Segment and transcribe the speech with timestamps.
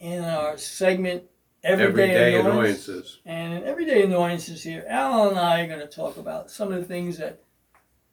[0.00, 1.24] in our segment
[1.62, 2.88] Everyday, Everyday Annoyance.
[2.88, 3.18] annoyances.
[3.26, 6.78] And in Everyday Annoyances here, Alan and I are going to talk about some of
[6.78, 7.42] the things that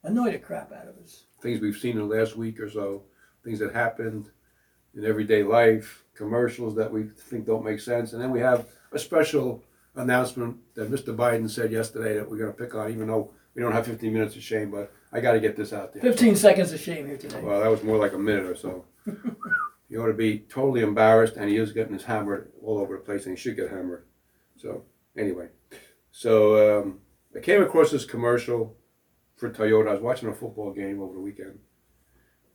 [0.03, 1.23] annoy the crap out of us.
[1.41, 3.03] Things we've seen in the last week or so,
[3.45, 4.29] things that happened
[4.95, 8.11] in everyday life, commercials that we think don't make sense.
[8.11, 9.63] And then we have a special
[9.95, 11.15] announcement that Mr.
[11.15, 14.11] Biden said yesterday that we're going to pick on, even though we don't have 15
[14.11, 16.01] minutes of shame, but I got to get this out there.
[16.01, 17.41] 15 seconds of shame here today.
[17.41, 18.83] Well, that was more like a minute or so.
[19.89, 23.03] he ought to be totally embarrassed, and he is getting his hammered all over the
[23.03, 24.05] place, and he should get hammered.
[24.57, 24.83] So,
[25.17, 25.47] anyway,
[26.11, 26.99] so um,
[27.35, 28.75] I came across this commercial
[29.37, 29.89] for Toyota.
[29.89, 31.59] I was watching a football game over the weekend.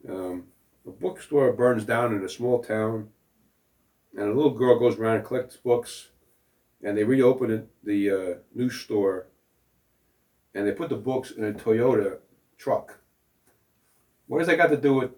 [0.08, 0.44] Um,
[0.86, 3.08] a bookstore burns down in a small town,
[4.14, 6.10] and a little girl goes around and collects books,
[6.82, 9.28] and they reopen it, the uh, new store,
[10.54, 12.18] and they put the books in a Toyota
[12.58, 12.98] truck.
[14.26, 15.10] What does that got to do with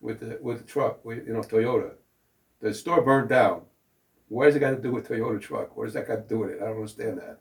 [0.00, 1.04] with the with the truck?
[1.04, 1.92] With, you know, Toyota.
[2.60, 3.62] The store burned down.
[4.28, 5.76] What does it got to do with Toyota truck?
[5.76, 6.58] What does that got to do with it?
[6.62, 7.40] I don't understand that.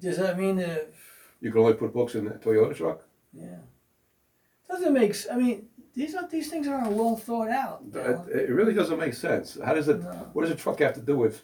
[0.00, 0.92] Does that mean that,
[1.40, 3.02] You can only put books in the Toyota truck.
[3.32, 3.58] yeah.
[4.68, 7.82] Doesn't make s- I mean, these are these things aren't well thought out.
[7.94, 9.58] It, it really doesn't make sense.
[9.64, 10.02] How does it?
[10.02, 10.10] No.
[10.32, 11.42] What does a truck have to do with?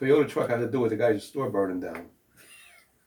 [0.00, 2.06] Toyota truck have to do with the guy's store burning down?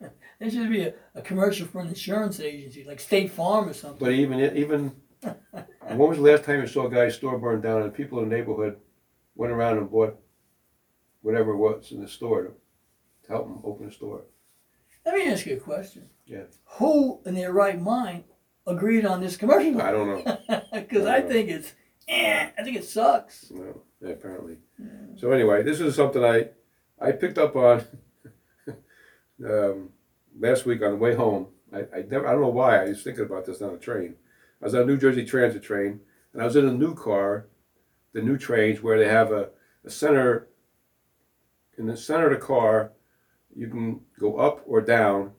[0.40, 4.00] There should be a, a commercial for an insurance agency, like State Farm or something.
[4.06, 4.92] But even even
[5.90, 8.30] when was the last time you saw a guy's store burned down and people in
[8.30, 8.78] the neighborhood
[9.36, 10.20] went around and bought
[11.22, 12.50] whatever it was in the store to,
[13.24, 14.24] to help them open the store?
[15.06, 16.10] Let me ask you a question.
[16.26, 16.44] Yeah.
[16.78, 18.24] Who in their right mind
[18.66, 19.80] agreed on this commercial?
[19.82, 20.38] I don't know.
[20.74, 21.74] Because I think it's,
[22.08, 23.52] eh, I think it sucks.
[23.52, 24.58] No, yeah, apparently.
[25.18, 26.50] So anyway, this is something I
[27.00, 27.86] I picked up on
[29.46, 29.90] um,
[30.40, 31.48] last week on the way home.
[31.72, 34.16] I, I never I don't know why I was thinking about this on the train.
[34.62, 36.00] I was on a New Jersey Transit train,
[36.34, 37.48] and I was in a new car,
[38.14, 39.50] the new trains where they have a,
[39.86, 40.48] a center.
[41.78, 42.94] In the center of the car,
[43.56, 45.32] you can go up or down,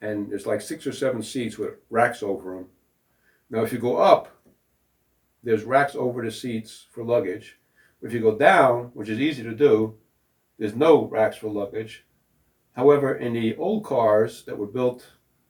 [0.00, 2.66] and there's like six or seven seats with racks over them.
[3.50, 4.28] Now, if you go up,
[5.42, 7.58] there's racks over the seats for luggage.
[8.02, 9.96] If you go down, which is easy to do,
[10.58, 12.04] there's no racks for luggage.
[12.72, 15.06] However, in the old cars that were built,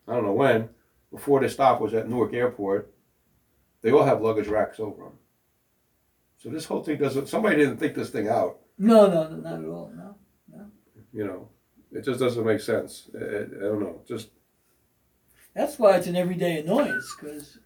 [0.07, 0.69] I don't know when,
[1.11, 2.94] before the stop was at Newark Airport,
[3.85, 5.13] they all have luggage racks over them.
[6.39, 9.61] So this whole thing doesn't, somebody didn't think this thing out, No, no, no, not
[9.63, 9.93] at all.
[9.95, 10.17] No.
[10.53, 10.67] No.
[11.13, 11.49] you know.
[11.93, 13.09] It just doesn't make sense.
[13.15, 14.01] I, I I don't know.
[14.09, 14.31] Just,
[15.55, 17.59] That's why it's an everyday annoyance because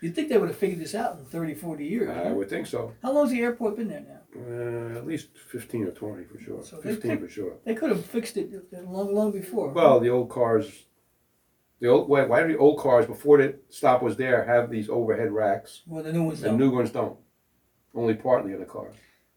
[0.00, 2.08] you'd think they would have figured this out in 30, 40 years.
[2.10, 2.94] I would think so.
[3.02, 4.20] How long's the airport been there now?
[4.34, 6.62] Uh, at least 15 or 20 for sure.
[6.64, 7.52] So they 15 pick- for sure.
[7.64, 9.68] They could have fixed it long, long before.
[9.72, 10.85] Well, the old cars,
[11.80, 14.88] the old why, why do the old cars before the stop was there have these
[14.88, 15.82] overhead racks?
[15.86, 16.58] well, the new ones The don't.
[16.58, 17.18] The new ones don't.
[17.94, 18.88] Only partly in the car.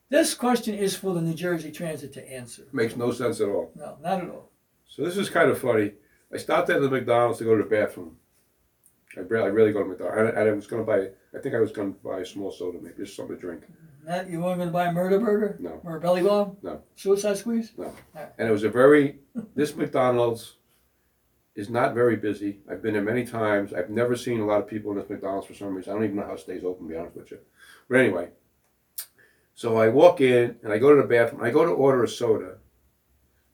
[0.09, 2.63] This question is for the New Jersey Transit to answer.
[2.73, 3.71] Makes no sense at all.
[3.75, 4.49] No, not at all.
[4.87, 5.93] So this is kind of funny.
[6.33, 8.17] I stopped at the McDonald's to go to the bathroom.
[9.15, 10.35] I really, I really go to McDonald's.
[10.35, 11.09] And I was going to buy.
[11.37, 13.63] I think I was going to buy a small soda, maybe just something to drink.
[14.03, 15.57] Matt, you weren't going to buy a murder burger?
[15.59, 15.79] No.
[15.83, 16.57] Or a belly bomb?
[16.63, 16.81] No.
[16.95, 17.73] Suicide squeeze?
[17.77, 17.93] No.
[18.37, 19.19] And it was a very.
[19.55, 20.55] This McDonald's
[21.59, 22.59] is not very busy.
[22.71, 23.73] I've been there many times.
[23.73, 25.91] I've never seen a lot of people in this McDonald's for some reason.
[25.91, 26.87] I don't even know how it stays open.
[26.87, 27.39] To be honest with you.
[27.89, 28.29] But anyway,
[29.55, 31.43] so I walk in and I go to the bathroom.
[31.43, 32.59] I go to order a soda.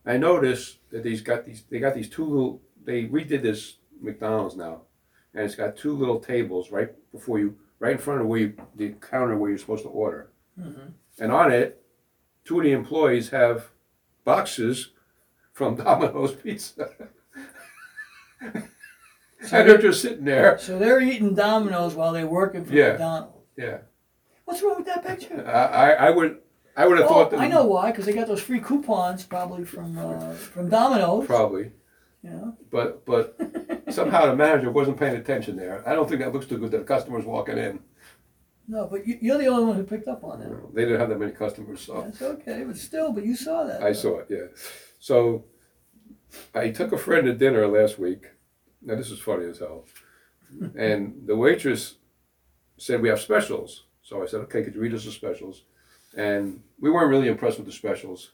[0.05, 1.63] I notice that these got these.
[1.69, 2.61] They got these two little.
[2.83, 4.81] They redid this McDonald's now,
[5.33, 8.53] and it's got two little tables right before you, right in front of where you,
[8.75, 10.29] the counter where you're supposed to order.
[10.59, 10.89] Mm-hmm.
[11.19, 11.81] And on it,
[12.43, 13.71] two of the employees have
[14.23, 14.91] boxes
[15.53, 16.91] from Domino's Pizza.
[18.53, 20.57] And they're just sitting there.
[20.57, 22.89] So they're eating Domino's while they're working for Yeah.
[22.91, 23.37] McDonald's.
[23.57, 23.77] Yeah.
[24.45, 25.45] What's wrong with that picture?
[25.47, 26.39] I, I, would
[26.75, 29.23] I would have Oh, thought that I know why, because they got those free coupons
[29.23, 31.25] probably from uh, from Domino's.
[31.25, 31.71] probably.
[32.23, 33.37] You know, But but
[33.89, 35.87] somehow the manager wasn't paying attention there.
[35.87, 37.79] I don't think that looks too good to the customers walking in.
[38.67, 40.73] No, but you, you're the only one who picked up on that.
[40.73, 42.01] They didn't have that many customers, so.
[42.01, 43.83] That's okay, but still, but you saw that.
[43.83, 44.47] I saw it, yeah.
[44.99, 45.45] So
[46.55, 48.25] I took a friend to dinner last week.
[48.85, 49.85] Now this is funny as hell.
[50.77, 51.95] And the waitress
[52.77, 53.85] said we have specials.
[54.03, 55.63] So I said, okay, could you read us the specials?
[56.15, 58.31] And we weren't really impressed with the specials.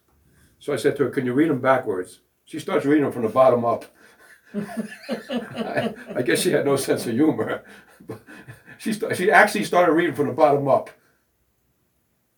[0.60, 2.20] So I said to her, can you read them backwards?
[2.46, 3.86] She starts reading them from the bottom up.
[4.54, 7.64] I, I guess she had no sense of humor.
[8.78, 10.90] She, st- she actually started reading from the bottom up.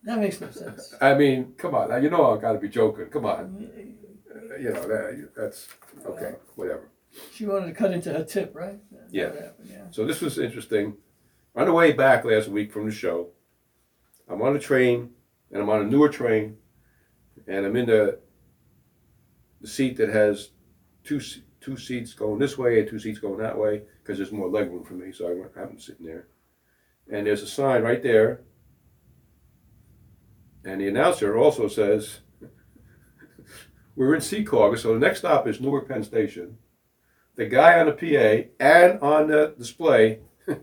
[0.02, 0.94] That makes no sense.
[1.00, 1.88] I mean, come on.
[1.88, 3.06] Now, you know I've got to be joking.
[3.06, 3.66] Come on.
[4.30, 5.68] Uh, you know, that, that's
[6.04, 6.90] okay, whatever.
[7.32, 8.80] She wanted to cut into her tip, right?
[8.90, 9.32] That's Yeah.
[9.32, 9.90] happened, yeah.
[9.90, 10.96] So this was interesting.
[11.54, 13.30] On the way back last week from the show,
[14.28, 15.14] I'm on a train,
[15.52, 16.58] and I'm on a newer train,
[17.46, 18.20] and I'm in the
[19.60, 20.50] the seat that has
[21.04, 24.30] two se- two seats going this way and two seats going that way because there's
[24.32, 26.28] more leg room for me, so I went- I'm sitting there.
[27.10, 28.42] And there's a sign right there,
[30.64, 32.20] and the announcer also says,
[33.96, 36.58] "We're in Secaucus, so the next stop is Newark Penn Station."
[37.36, 40.20] The guy on the PA and on the display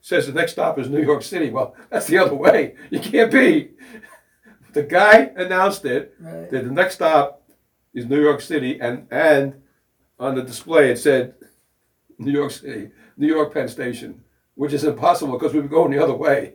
[0.00, 1.50] says the next stop is New York City.
[1.50, 2.74] Well, that's the other way.
[2.90, 3.70] You can't be.
[4.72, 6.50] The guy announced it Right.
[6.50, 7.42] that the next stop
[7.94, 9.54] is New York City, and and
[10.18, 11.34] on the display it said
[12.18, 14.22] New York City, New York Penn Station,
[14.54, 16.54] which is impossible because we were going the other way.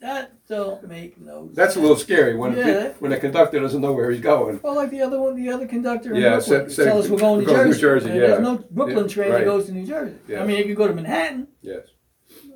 [0.00, 1.56] That don't make no sense.
[1.56, 2.64] That's a little scary when Yeah.
[2.64, 4.60] the, when the conductor doesn't know where he's going.
[4.62, 7.08] Well, like the other one, the other conductor in Yeah, Brooklyn said- said tell us
[7.08, 7.80] we're going to we're going to Jersey.
[7.80, 8.26] New Jersey, And yeah.
[8.26, 9.38] There's no Brooklyn Yeah, train right.
[9.38, 10.14] that goes to New Jersey.
[10.28, 10.42] Yeah.
[10.42, 11.48] I mean, if you could go to Manhattan.
[11.62, 11.86] Yes.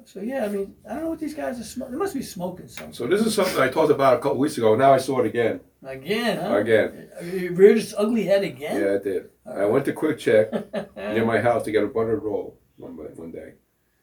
[0.06, 1.92] So yeah, I mean, I don't know what these guys are smoking.
[1.92, 2.92] They must be smoking something.
[2.92, 4.76] So this is something I talked about a couple weeks ago.
[4.76, 5.60] Now I saw it again.
[5.84, 6.56] Again, huh?
[6.58, 7.08] Again.
[7.22, 8.80] You reared its ugly head again?
[8.80, 9.28] Yeah, I did.
[9.46, 13.54] I went to QuickChek near my house to get a buttered roll one one day,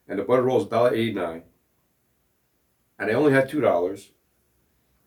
[0.08, 1.44] and the buttered roll is $1.89.
[3.02, 4.12] and I only had two dollars.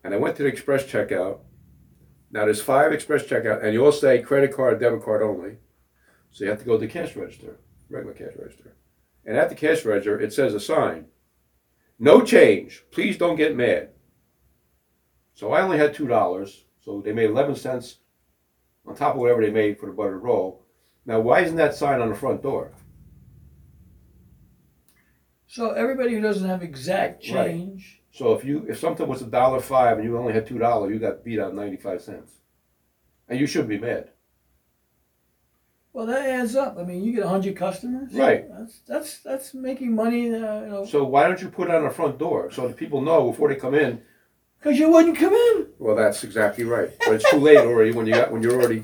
[0.03, 1.39] And I went to the express checkout.
[2.29, 5.57] Now there's five express checkout, and you all say credit card, debit card only.
[6.29, 7.57] So you have to go to the cash register,
[7.89, 8.75] regular cash register.
[9.25, 11.07] And at the cash register, it says a sign,
[11.97, 12.83] "No change.
[12.91, 13.91] Please don't get mad."
[15.33, 17.99] So I only had two dollars, so they made eleven cents
[18.85, 20.65] on top of whatever they made for the buttered roll.
[21.05, 22.73] Now, why isn't that sign on the front door?
[25.55, 27.47] So everybody who doesn't have exact Right.
[27.51, 30.57] change, So if you if something was a dollar five and you only had two
[30.57, 32.31] dollars, you got beat out ninety five cents,
[33.29, 34.09] and you shouldn't be mad.
[35.93, 36.77] well, that adds up.
[36.77, 38.11] I mean, you get hundred customers.
[38.11, 38.43] Right.
[38.49, 40.23] That's that's that's making money.
[40.35, 42.75] Uh, you know, So why don't you put it on the front door so that
[42.75, 44.01] people know before they come in?
[44.59, 45.67] because you wouldn't come in.
[45.79, 46.89] Well, that's exactly right.
[47.05, 48.83] But it's too late already when you got when you're already.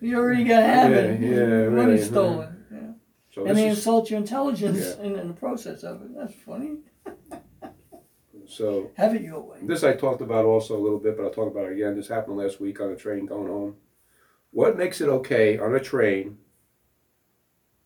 [0.00, 1.20] You already got habit.
[1.20, 2.51] Yeah, yeah, money really, stolen.
[3.34, 5.04] So And they this is, insult your intelligence Yeah.
[5.06, 6.14] in, in the process of it.
[6.14, 6.78] That's funny.
[8.46, 9.58] so Have it your way.
[9.62, 11.96] this I talked about also a little bit, but I'll talk about it again.
[11.96, 13.76] This happened last week on a train going home.
[14.50, 16.36] What makes it okay on a train,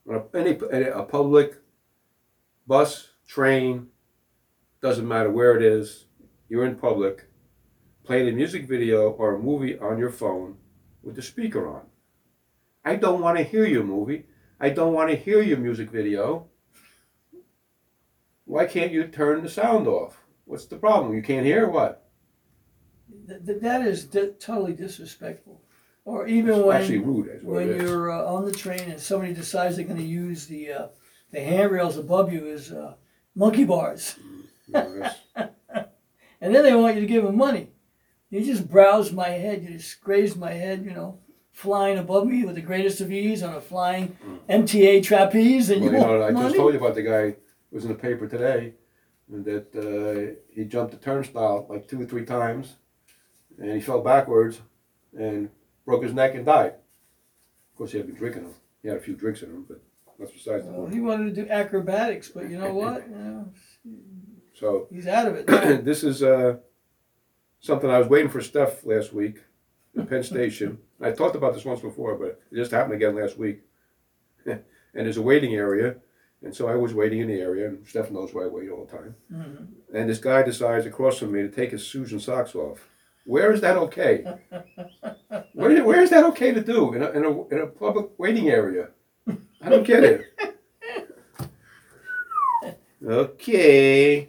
[0.09, 1.59] on a, any a public
[2.67, 3.88] bus, train,
[4.81, 6.07] doesn't matter where it is,
[6.49, 7.26] you're in public,
[8.03, 10.57] playing a music video or a movie on your phone
[11.05, 11.83] with the speaker on.
[12.85, 14.26] I don't want to hear your movie.
[14.61, 16.47] I don't want to hear your music video.
[18.45, 20.19] Why can't you turn the sound off?
[20.45, 21.15] What's the problem?
[21.15, 22.09] You can't hear what?
[23.29, 25.61] Th- th- that is di- totally disrespectful.
[26.05, 27.41] Or even It's when actually rude.
[27.43, 30.87] When you're uh, on the train and somebody decides they're going to use the uh,
[31.33, 32.95] the handrails above you as uh,
[33.35, 34.15] monkey bars,
[34.69, 35.11] You know,
[36.41, 37.71] and then they want you to give them money.
[38.31, 39.65] You just browse my head.
[39.65, 40.85] You just graze my head.
[40.85, 41.19] You know,
[41.61, 44.15] flying above me with the greatest of ease on a flying
[44.47, 47.37] MTA trapeze, and Well, you know, I just told you about the guy who
[47.73, 48.75] was in the paper today,
[49.33, 52.77] and that uh, he jumped the turnstile like two or three times,
[53.59, 54.61] and he fell backwards,
[55.19, 55.49] and
[55.87, 56.75] broke his neck and died.
[57.73, 58.55] Of course, he had been drinking them.
[58.83, 59.81] He had a few drinks in him, but
[60.19, 60.95] that's besides the Well, point.
[60.95, 63.09] he wanted to do acrobatics, but you know what?
[63.11, 63.49] Know,
[64.53, 65.49] So he's out of it.
[65.49, 65.77] now.
[65.91, 66.57] this is uh,
[67.61, 69.37] something I was waiting for Steph last week
[69.99, 70.79] at Penn Station.
[71.00, 73.61] I talked about this once before, but it just happened again last week.
[74.47, 74.62] and
[74.95, 75.97] there's a waiting area,
[76.43, 78.85] and so I was waiting in the area, and Steph knows where I wait all
[78.87, 79.15] the time.
[79.33, 79.67] Mhm.
[79.93, 82.88] And this guy decides across from me to take his shoes and socks off.
[83.25, 84.25] Where is that okay?
[85.53, 88.49] Where, where is that okay to do in a, in a, in a public waiting
[88.50, 88.91] area?
[89.61, 90.23] I don't get it.
[93.07, 94.29] Okay.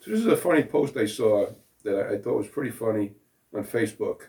[0.00, 1.46] So this is a funny post I saw
[1.84, 3.12] that I, I thought was pretty funny
[3.54, 4.22] on Facebook.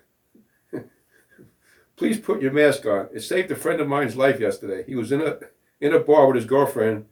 [2.02, 3.10] Please put your mask on.
[3.14, 4.84] It saved a friend of mine's life yesterday.
[4.88, 5.38] He was in a
[5.80, 7.06] in a bar with his girlfriend,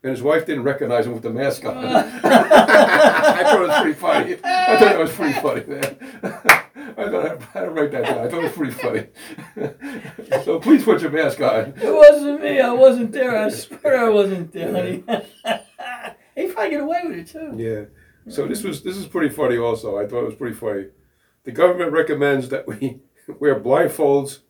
[0.00, 1.84] and his wife didn't recognize him with the mask on.
[1.84, 4.36] I thought it was pretty funny.
[4.44, 5.96] I thought it was pretty funny, man.
[6.96, 8.18] I thought I had to write that down.
[8.18, 10.44] I thought it was pretty funny.
[10.44, 11.74] so please put your mask on.
[11.76, 12.60] It wasn't me.
[12.60, 13.36] I wasn't there.
[13.36, 15.02] I swear I wasn't there, honey.
[16.36, 17.54] he probably get away with it too.
[17.56, 18.32] Yeah.
[18.32, 19.56] So this was this is pretty funny.
[19.56, 20.90] Also, I thought it was pretty funny.
[21.42, 23.00] The government recommends that we
[23.38, 24.40] wear blindfolds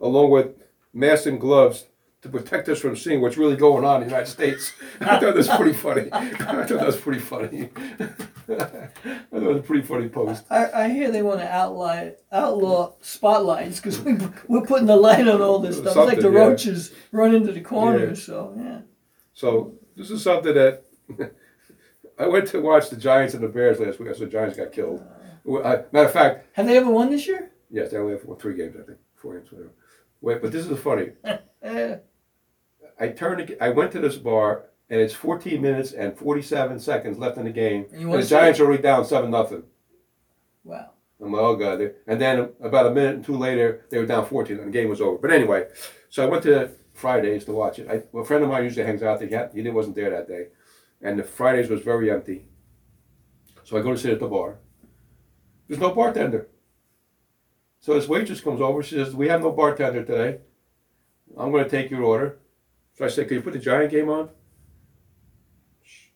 [0.00, 0.48] along with
[0.92, 1.86] masks and gloves
[2.20, 4.72] to protect us from seeing what's really going on in the United States.
[5.00, 6.08] I thought that was pretty funny.
[6.12, 7.70] I thought that was pretty funny.
[8.00, 8.92] I thought
[9.32, 10.44] it was a pretty funny post.
[10.50, 14.18] I, I hear they want to outlaw outlaw spotlights because we
[14.48, 15.96] we're putting the light on all this stuff.
[15.96, 16.38] It's like the yeah.
[16.38, 18.20] roaches run into the corners.
[18.20, 18.24] Yeah.
[18.24, 18.80] So yeah.
[19.34, 20.82] So this is something that
[22.18, 24.08] I went to watch the Giants and the Bears last week.
[24.08, 25.00] I saw the Giants got killed.
[25.46, 25.58] Uh.
[25.62, 27.52] I, matter of fact, Have they ever won this year?
[27.70, 29.72] Yes, they only have three games, I think, four games, whatever.
[30.20, 31.10] Wait, but this is funny.
[33.00, 33.56] I turned.
[33.60, 37.50] I went to this bar, and it's 14 minutes and 47 seconds left in the
[37.50, 37.86] game.
[37.92, 39.62] And And the Giants are already down seven nothing.
[40.64, 40.90] wow.
[41.20, 41.80] I'm like, oh god.
[42.06, 44.88] And then about a minute and two later, they were down 14, and the game
[44.88, 45.18] was over.
[45.18, 45.66] But anyway,
[46.10, 47.88] so I went to Fridays to watch it.
[47.90, 49.26] I, well, a friend of mine usually hangs out there.
[49.28, 50.46] He, had, he didn't- wasn't there that day,
[51.02, 52.46] and the Fridays was very empty.
[53.64, 54.58] So I go to sit at the bar.
[55.66, 56.48] There's no bartender.
[57.88, 58.82] So this waitress comes over.
[58.82, 60.40] She says, "We have no bartender today.
[61.38, 62.38] I'm going to take your order."
[62.92, 64.28] So I said, "Can you put the Giant game on?"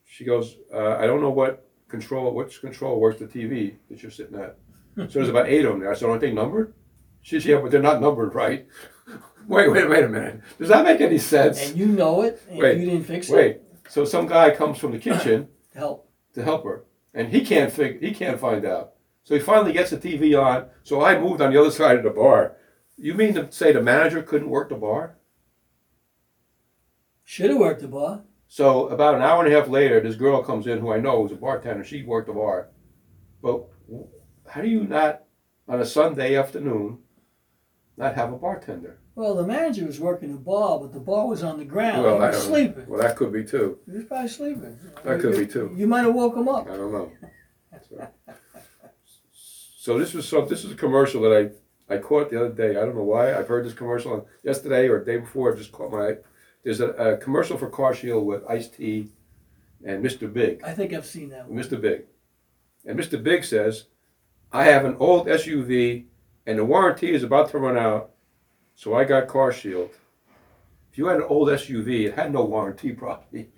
[0.05, 4.11] She goes, uh, "I don't know what control, which control works the TV that you're
[4.11, 4.55] sitting at."
[4.95, 5.89] So there's about eight of them there.
[5.89, 6.75] I said, "Aren't they numbered?"
[7.23, 8.67] She said, "Yeah, but they're not numbered right."
[9.47, 10.41] wait, wait, wait a minute.
[10.59, 11.69] Does that make any sense?
[11.69, 13.35] And you know it, and Wait, you didn't fix it.
[13.35, 13.61] Wait.
[13.89, 16.07] So some guy comes from the kitchen Help.
[16.35, 16.83] to help her,
[17.15, 18.93] and he can't fig- he can't find out.
[19.23, 20.67] So he finally gets the TV on.
[20.83, 22.57] So I moved on the other side of the bar.
[22.97, 25.17] You mean to say the manager couldn't work the bar?
[27.23, 28.23] Should have worked the bar.
[28.47, 31.25] So about an hour and a half later, this girl comes in who I know
[31.25, 31.83] is a bartender.
[31.83, 32.69] She worked the bar.
[33.41, 33.63] But
[34.47, 35.23] how do you not,
[35.67, 36.99] on a Sunday afternoon,
[37.97, 38.99] not have a bartender?
[39.15, 42.03] Well, the manager was working the bar, but the bar was on the ground.
[42.03, 42.85] Well, he I was sleeping.
[42.87, 43.79] Well, that could be too.
[43.85, 44.79] He was probably sleeping.
[45.03, 45.71] That could be too.
[45.75, 46.67] You might have woke him up.
[46.69, 47.11] I don't know.
[49.83, 50.47] So, this was some.
[50.47, 51.33] This is a commercial that
[51.89, 52.69] I I caught the other day.
[52.69, 53.37] I don't know why.
[53.37, 55.49] I've heard this commercial on yesterday or the day before.
[55.49, 56.07] It just caught my.
[56.07, 56.17] eye.
[56.63, 59.09] There's a, a commercial for Car Shield with Ice T
[59.85, 60.31] and Mr.
[60.31, 60.63] Big.
[60.63, 61.61] I think I've seen that one.
[61.61, 61.81] Mr.
[61.81, 62.03] Big.
[62.85, 63.21] And Mr.
[63.21, 63.87] Big says,
[64.53, 66.05] I have an old SUV
[66.45, 68.11] and the warranty is about to run out,
[68.75, 69.89] so I got Car Shield.
[70.93, 73.49] If you had an old SUV, it had no warranty probably.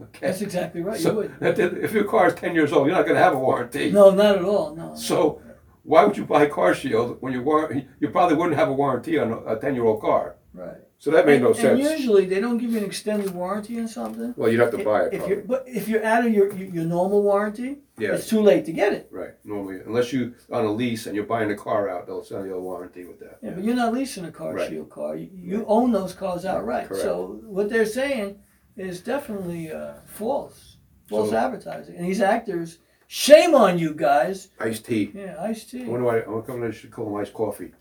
[0.00, 0.28] Okay.
[0.28, 0.96] That's exactly right.
[0.96, 1.36] you So would.
[1.42, 3.92] if your car is 10 years old, you're not going to have a warranty.
[3.92, 4.74] No, not at all.
[4.74, 4.96] No.
[4.96, 5.42] So
[5.84, 9.42] why would you buy Car Shield when war- you probably wouldn't have a warranty on
[9.46, 10.36] a 10 year old car?
[10.52, 10.78] right.
[10.98, 11.80] So that made no and, sense.
[11.86, 14.32] And usually they don't give you an extended warranty on something.
[14.38, 15.28] well, you'd have to buy it If probably.
[15.36, 18.14] you're, but if you're out of your your, your normal warranty, Yeah.
[18.14, 19.08] it's too late to get it.
[19.10, 22.46] Right, normally, unless you on a lease and you're buying the car out, they'll sell
[22.46, 23.36] you a warranty with that.
[23.42, 24.70] Yeah, but you're not leasing a car Right.
[24.70, 25.14] shield car.
[25.16, 26.88] You, you own those cars outright.
[26.88, 27.02] Correct.
[27.02, 28.38] So what they're saying
[28.78, 30.76] is definitely uh, false,
[31.06, 31.96] false So- advertising.
[31.96, 34.48] And these actors, shame on you guys.
[34.60, 35.12] Iced tea.
[35.14, 35.84] Yeah, Ice T.
[35.84, 36.18] I wonder why.
[36.20, 36.68] I'm coming.
[36.68, 37.72] I should call them iced coffee.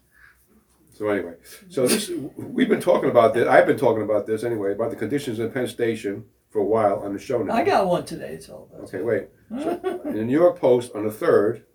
[0.94, 1.34] So anyway,
[1.70, 3.48] so this we've been talking about this.
[3.48, 7.00] I've been talking about this anyway about the conditions in Penn Station for a while
[7.00, 7.56] on the show now.
[7.56, 8.34] I got one today.
[8.34, 8.88] It's all about.
[8.88, 9.30] Okay, wait.
[9.50, 11.66] So in the New York Post on the third,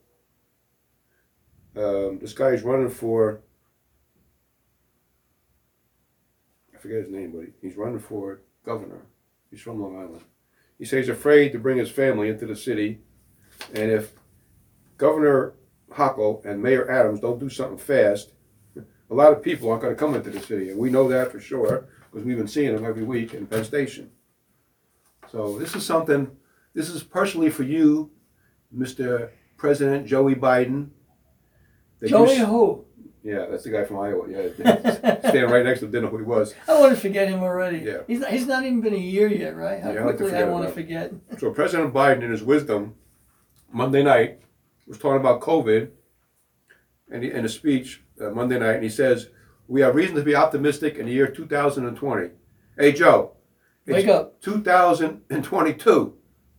[1.76, 3.40] um, this guy is running for.
[6.72, 9.02] I forget his name, but he's running for governor.
[9.50, 10.22] He's from Long Island.
[10.78, 13.00] He says he's afraid to bring his family into the city,
[13.74, 14.12] and if
[14.96, 15.54] Governor
[15.90, 18.32] Hochul and Mayor Adams don't do something fast,
[18.76, 21.32] a lot of people aren't going to come into the city, and we know that
[21.32, 24.10] for sure because we've been seeing them every week in Penn Station.
[25.30, 26.30] So this is something.
[26.74, 28.10] This is personally for you,
[28.76, 29.30] Mr.
[29.56, 30.88] President Joey Biden.
[32.00, 32.84] that you Joey s- who?
[33.22, 34.26] yeah, that's the guy from Iowa.
[34.30, 34.48] Yeah,
[35.20, 36.54] standing right next to him, didn't know who he was.
[36.68, 37.78] I want to forget him already.
[37.78, 37.98] Yeah.
[38.06, 39.82] He's not, he's not even been a year yet, right?
[39.82, 41.40] How Yeah, I like to quickly I forget want to about forget.
[41.40, 42.94] So President Biden, in his wisdom,
[43.72, 44.40] Monday night,
[44.86, 45.90] was talking about COVID,
[47.10, 49.28] and he, in a speech uh, Monday night, and he says,
[49.66, 52.30] "We have reason to be optimistic in the year 2020."
[52.78, 53.32] Hey, Joe,
[53.86, 54.40] Wake up.
[54.42, 56.14] 2022.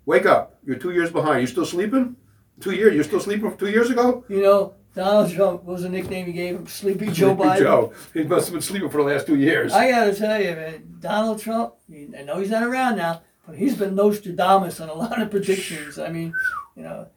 [0.06, 0.58] Wake up!
[0.66, 1.42] You're two years behind.
[1.42, 2.16] You still sleeping?
[2.60, 2.96] Two years?
[2.96, 4.26] You're still sleeping from two years ago?
[4.28, 6.68] You know, Donald Trump was the nickname he gave him?
[6.68, 7.60] Sleepy Joe Sleepy Biden.
[7.60, 7.94] Joe.
[8.14, 9.72] He must have been sleeping for the last two years.
[9.72, 11.76] I gotta tell you, man, Donald Trump.
[11.92, 13.22] I know he's not around now,
[13.56, 15.98] he's been Nostradamus on a lot of predictions.
[16.00, 16.34] I mean,
[16.76, 17.08] you know,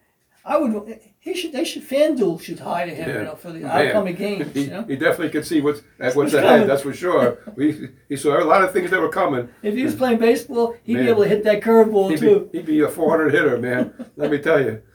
[0.45, 0.99] I would.
[1.21, 1.53] He should.
[1.53, 1.89] They should.
[1.89, 3.09] FanDuel should hire him.
[3.09, 3.23] You Yeah.
[3.23, 4.53] know, for the upcoming games.
[4.53, 6.49] He, You know, he definitely could see what's what's What's ahead.
[6.49, 6.67] coming.
[6.67, 7.39] That's for sure.
[7.55, 9.49] We, he saw a lot of things that were coming.
[9.63, 11.05] if he was playing baseball, he'd Man.
[11.05, 12.49] be able to hit that curveball He'd too.
[12.53, 13.95] be, he'd be a 400 hitter, man.
[14.17, 14.83] Let me tell you.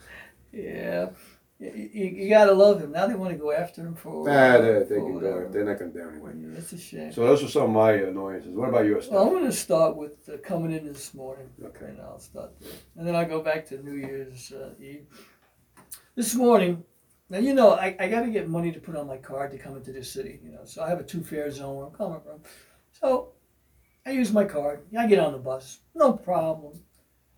[0.54, 1.10] Yeah.
[1.60, 2.92] You, you, you gotta love him.
[2.92, 4.28] Now they want to go after him for.
[4.28, 5.50] Nah, they, they can go.
[5.50, 6.34] They're not to do anyway.
[6.36, 7.12] Yeah, That's a shame.
[7.12, 8.52] So those are some of my annoyances.
[8.54, 11.50] What about your Well, I'm to start with uh, coming in this morning.
[11.64, 11.86] Okay.
[11.86, 12.70] And I'll start there.
[12.96, 15.08] And then I'll go back to New Year's uh, Eve.
[16.16, 16.84] This morning,
[17.30, 19.58] now you know, I, I got to get money to put on my card to
[19.58, 20.62] come into this city, you know.
[20.66, 22.40] So I have a two fare zone where I'm coming from.
[22.92, 23.30] So
[24.06, 24.82] I use my card.
[24.98, 25.80] I get on the bus.
[25.96, 26.80] No problem.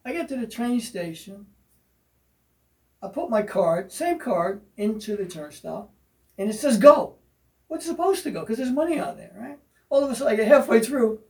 [0.03, 1.45] I get to the train station.
[3.01, 5.91] I put my card, same card, into the turnstile,
[6.37, 7.15] and it says go.
[7.67, 8.41] What's supposed to go?
[8.41, 9.59] Because there's money on there, right?
[9.89, 11.21] All of a sudden, I get halfway through,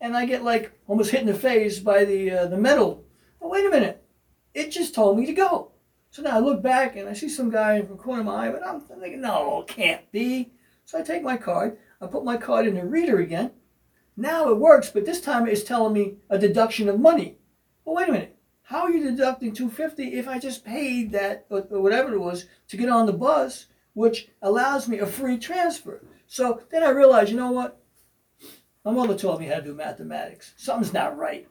[0.00, 3.04] and I get like almost hit in the face by the uh, the metal.
[3.40, 4.04] Oh, wait a minute!
[4.52, 5.72] It just told me to go.
[6.10, 8.48] So now I look back and I see some guy in the corner of my
[8.48, 10.52] eye, but I'm thinking, no, it can't be.
[10.84, 13.52] So I take my card, I put my card in the reader again.
[14.16, 17.38] Now it works, but this time it's telling me a deduction of money.
[17.84, 18.36] Well, wait a minute.
[18.70, 22.76] How are you deducting 250 if I just paid that or, whatever it was to
[22.76, 26.00] get on the bus, which allows me a free transfer?
[26.28, 27.82] So then I realized, you know what?
[28.84, 30.54] My mother taught me how to do mathematics.
[30.56, 31.48] Something's not right.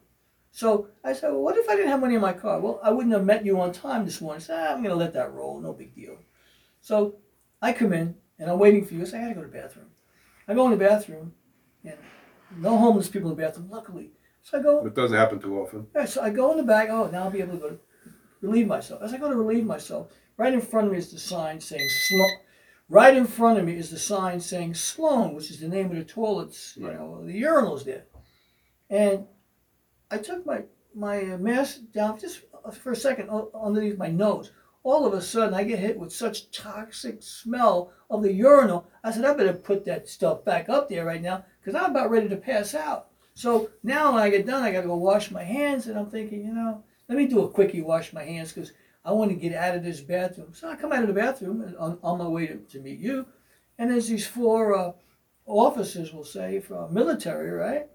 [0.50, 2.58] So I said, well, what if I didn't have money in my car?
[2.58, 4.40] Well, I wouldn't have met you on time this morning.
[4.40, 5.60] I said, ah, I'm going to let that roll.
[5.60, 6.16] No big deal.
[6.80, 7.16] So
[7.60, 9.04] I come in and I'm waiting for you.
[9.04, 9.90] Say, I got to go to the bathroom.
[10.48, 11.34] I go in the bathroom
[11.84, 11.98] and
[12.56, 14.12] no homeless people in the bathroom, luckily.
[14.42, 15.86] So I go, It doesn't happen too often.
[15.94, 16.88] yeah, so I go in the back.
[16.90, 17.78] Oh, now I'll be able to go to
[18.40, 19.02] relieve myself.
[19.02, 21.88] As I go to relieve myself, right in front of me is the sign saying
[22.08, 22.30] Sloan.
[22.88, 25.96] Right in front of me is the sign saying Sloan, which is the name of
[25.96, 26.98] the toilets, you Right.
[26.98, 28.06] know, the urinals there.
[28.88, 29.26] And
[30.10, 32.40] I took my my uh, mask down just
[32.72, 34.50] for a second underneath my nose.
[34.82, 38.88] All of a sudden, I get hit with such toxic smell of the urinal.
[39.04, 42.10] I said, I better put that stuff back up there right now because I'm about
[42.10, 43.09] ready to pass out.
[43.40, 46.10] So now when I get done, I got to go wash my hands, and I'm
[46.10, 48.72] thinking, you know, let me do a quickie wash my hands because
[49.02, 50.52] I want to get out of this bathroom.
[50.52, 52.98] So I come out of the bathroom and on, on my way to, to meet
[52.98, 53.24] you,
[53.78, 54.92] and there's these four uh,
[55.46, 57.86] officers, we'll say, from military, right?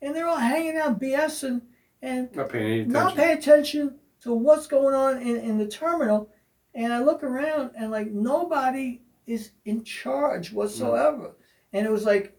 [0.00, 1.60] And they're all hanging out BSing
[2.00, 2.92] and Not paying attention.
[2.92, 6.30] not pay attention to what's going on in, in the terminal.
[6.74, 11.32] And I look around and like nobody is in charge whatsoever.
[11.74, 12.34] And it was like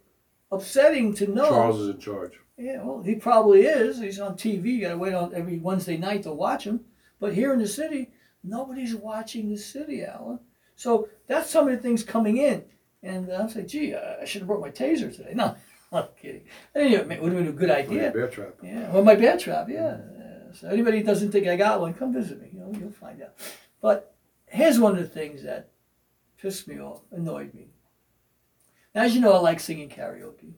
[0.52, 1.50] upsetting to know.
[1.50, 2.40] Charles is in charge.
[2.58, 4.00] Yeah, well, he probably is.
[4.00, 4.66] He's on TV.
[4.66, 6.82] You got to wait on every Wednesday night to watch him.
[7.20, 8.12] But here in the city,
[8.44, 10.40] nobody's watching the city, Alan.
[10.76, 12.64] So that's some of the things coming in.
[13.04, 15.34] And I'm saying, gee, I I should have brought my taser today.
[15.34, 15.56] No,
[15.92, 16.44] I'm kidding.
[16.74, 18.12] Anyway, it would have been a good idea.
[18.12, 18.56] Bear trap.
[18.64, 19.98] Yeah, well, my bear trap, yeah.
[20.54, 22.50] So anybody who doesn't think I got one, come visit me.
[22.54, 23.34] You know, you'll find out.
[23.82, 24.16] But
[24.48, 25.70] here's one of the things that
[26.38, 27.68] pissed me off, annoyed me.
[28.94, 30.54] Now, as you know, I like singing karaoke,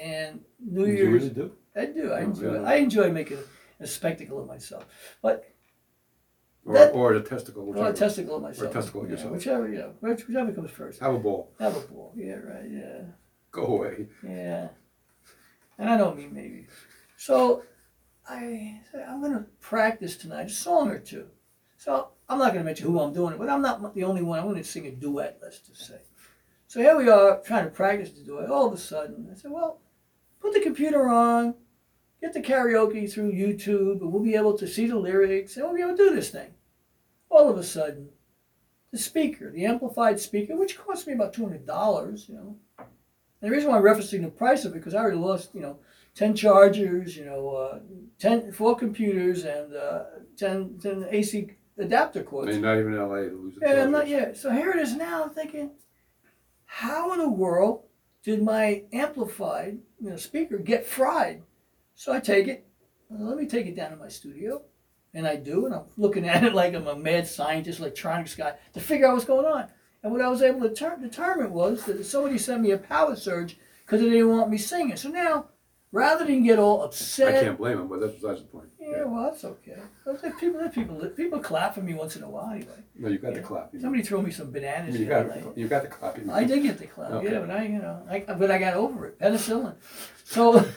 [0.00, 1.52] and New You Year's, really do?
[1.76, 2.12] I do.
[2.12, 2.42] I Oh, enjoy.
[2.52, 2.64] really?
[2.64, 4.86] I enjoy making a, a spectacle of myself,
[5.22, 5.48] but
[6.64, 7.64] Or, That- or the testicle.
[7.64, 7.96] well, a Whichever.
[7.98, 8.70] testicle of myself.
[8.70, 9.32] Or testicle of yeah, yourself.
[9.32, 11.00] Whichever, you know, which- whichever comes first.
[11.00, 11.50] Have a ball.
[11.58, 12.12] Have a ball.
[12.16, 12.70] Yeah, right.
[12.70, 13.02] Yeah.
[13.50, 14.06] Go away.
[14.22, 14.68] Yeah.
[15.78, 16.68] And I don't mean maybe.
[17.16, 17.64] So
[18.28, 21.26] I said, I'm going to practice tonight, a song or two.
[21.78, 24.22] So I'm not going to mention who I'm doing it, but I'm not the only
[24.22, 24.38] one.
[24.38, 25.98] I'm going to sing a duet, let's just say.
[26.72, 28.48] So here we are trying to practice the duet.
[28.48, 29.82] All of a sudden, I said, well,
[30.40, 31.54] put the computer on,
[32.18, 35.76] get the karaoke through YouTube, and we'll be able to see the lyrics, and we'll
[35.76, 36.54] be able to do this thing.
[37.28, 38.08] All of a sudden,
[38.90, 42.88] the speaker, the amplified speaker, which cost me about $200, you know, and
[43.42, 45.78] the reason why I'm referencing the price of it because I already lost, you know,
[46.14, 47.80] ten chargers, you know, uh,
[48.18, 50.04] 10, four computers, and uh,
[50.38, 52.48] 10, 10 AC adapter cords.
[52.48, 54.38] I mean, not even LA to lose Yeah, I'm not yet.
[54.38, 55.24] So here it is now.
[55.24, 55.72] I'm thinking,
[56.74, 57.82] how in the world
[58.24, 61.42] did my amplified, you know, speaker get fried?
[61.94, 62.66] So I take it.
[63.10, 64.62] let me take it down to my studio,
[65.12, 68.54] and I do, and I'm looking at it like I'm a mad scientist, electronics guy,
[68.72, 69.68] to figure out what's going on.
[70.02, 73.16] And what I was able to ter- determine was that somebody sent me a power
[73.16, 74.96] surge because they didn't want me singing.
[74.96, 75.48] So now,
[75.92, 77.36] rather than get all upset.
[77.36, 78.68] I can't blame him, but that's besides the point.
[78.80, 79.76] yeah, well, that's okay.
[80.04, 82.72] But there people, there people, people clap for me once in a while anyway.
[82.98, 83.38] No, you got Yeah.
[83.40, 83.72] the clap.
[83.74, 85.44] You, Somebody threw me some bananas you got night.
[85.54, 86.18] you got the clap.
[86.18, 87.32] You I did get the clap, Okay.
[87.32, 89.18] yeah, but I, you know, I, but I got over it.
[89.20, 89.74] Penicillin.
[90.24, 90.60] So,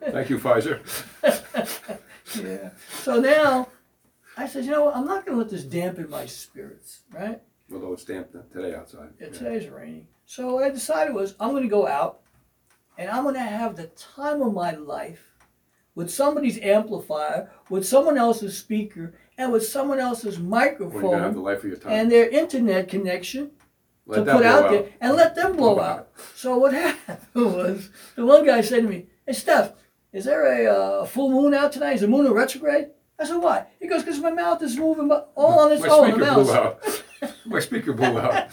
[0.00, 0.80] Thank you, Pfizer.
[2.42, 2.70] yeah.
[3.02, 3.68] So now,
[4.36, 4.96] I said, you know what?
[4.96, 7.40] I'm not going to let this dampen my spirits, right?
[7.72, 9.10] Although it's damp today outside.
[9.20, 9.32] Yeah, Yeah.
[9.38, 10.06] today's rainy.
[10.26, 12.20] So what I decided was I'm going to go out,
[12.98, 15.24] and I'm going to have the time of my life
[15.94, 20.82] with somebody's amplifier, with someone else's speaker, and with someone else's When you're gonna have
[20.84, 21.92] the microphone life of your time.
[21.92, 23.50] and their internet connection
[24.06, 26.10] Let to that put blow out there and let them blow out.
[26.36, 29.72] So what happened was the one guy said to me, "Hey Steph,
[30.12, 31.94] is there a uh, full moon out tonight?
[31.94, 35.08] Is the moon in retrograde?" I said, "Why?" He goes, "Because my mouth is moving
[35.08, 36.50] bu- all on its My own." The speaker blew mouse.
[36.54, 37.02] out.
[37.46, 38.50] My speaker blew out.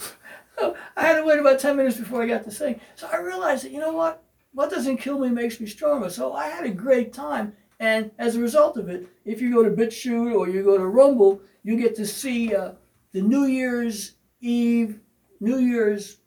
[0.97, 2.79] I had to wait about 10 minutes before I got to sing.
[2.95, 4.23] So I realized that, you know what?
[4.56, 6.10] What doesn't kill me makes me stronger.
[6.10, 7.54] So I had a great time.
[7.80, 10.86] And as a result of it, if you go to BitChute or you go to
[10.86, 12.72] Rumble, you get to see uh,
[13.12, 15.00] the New Year's Eve,
[15.39, 16.18] New Year's,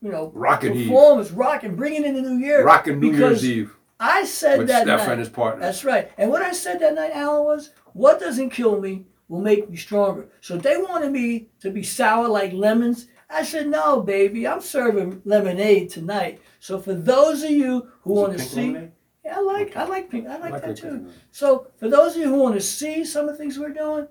[0.00, 0.88] you know, Rockin' Eve.
[0.88, 2.64] performance, rocking, bringing in the new year.
[2.64, 5.10] Rocking New Year's Eve I said with that Steph night.
[5.12, 5.62] and his partners.
[5.62, 6.10] That's right.
[6.18, 9.76] And what I said that night, Alan, was what doesn't kill me will make me
[9.76, 10.28] stronger.
[10.40, 13.06] So they wanted me to be sour like lemons.
[13.34, 16.40] I said, no, baby, I'm serving lemonade tonight.
[16.60, 18.92] So for those of you who want to see, lemonade?
[19.24, 20.88] yeah, I like, I like pink, I like, I that too.
[20.98, 21.08] pink.
[21.30, 24.06] So for those of you who want to see some of the things we're doing,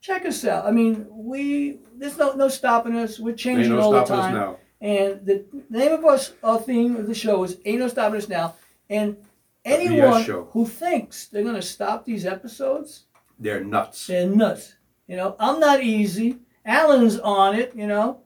[0.00, 0.66] check us out.
[0.66, 3.18] I mean, we there's no no stopping us.
[3.18, 4.34] We're changing no all the stopping us time.
[4.34, 4.56] now.
[4.80, 8.28] And the name of us, our theme of the show is Ain't No Stopping Us
[8.28, 8.54] Now.
[8.88, 9.16] And
[9.64, 13.06] anyone who thinks they're going to stop these episodes,
[13.40, 14.06] They're nuts.
[14.06, 14.76] they're nuts.
[15.08, 16.38] You know, I'm not easy.
[16.64, 18.20] Alan's on it, you know.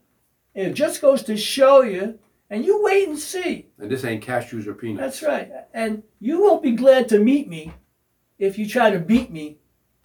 [0.54, 2.18] It just goes to show you,
[2.50, 3.68] and you wait and see.
[3.78, 5.20] And this ain't cashews or peanuts.
[5.20, 5.50] That's right.
[5.72, 7.72] And you won't be glad to meet me
[8.38, 9.58] if you try to beat me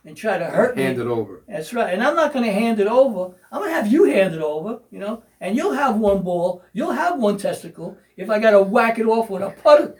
[0.06, 0.84] and try to hurt me.
[0.84, 1.44] Hand it over.
[1.48, 1.94] That's right.
[1.94, 3.36] And I'm not going to hand it over.
[3.52, 6.64] I'm going to have you hand it over, you know, and you'll have one ball,
[6.72, 9.96] you'll have one testicle if I got to whack it off with a putter.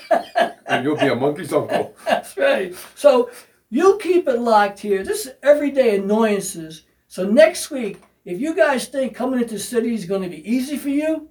[0.72, 1.94] And you'll be a monkey's uncle.
[2.06, 2.74] That's right.
[2.94, 3.30] So
[3.68, 5.04] you keep it locked here.
[5.04, 6.84] This is everyday annoyances.
[7.08, 10.48] So next week, if you guys think coming into the city is going to be
[10.48, 11.28] easy for you,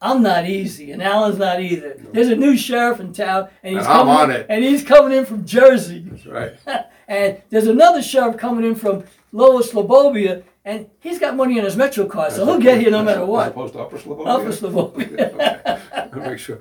[0.00, 1.96] I'm not easy, and Alan's not either.
[2.12, 4.46] There's a new sheriff in town, and he's And I'm coming on in, it.
[4.50, 6.00] and he's coming in from Jersey.
[6.00, 6.52] That's right.
[7.08, 11.76] and there's another sheriff coming in from Lower Slobovia, and he's got money in his
[11.76, 13.48] Metro card, so he'll get here no matter As what.
[13.48, 14.26] opposed to Upper Slavonia.
[14.26, 16.08] Upper Slobovia.
[16.14, 16.28] okay.
[16.30, 16.60] Make sure.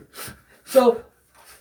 [0.64, 1.04] So,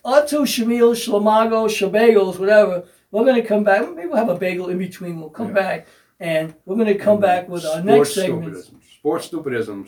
[0.04, 3.82] our two Shamil, Shlamago, Shabagels, whatever, we're going to come back.
[3.94, 5.18] Maybe we'll have a bagel in between.
[5.18, 5.86] We'll come back,
[6.20, 8.54] and we're going to come back with our Sports next segment.
[8.54, 8.94] stupidisms.
[8.96, 9.82] Sports stupidisms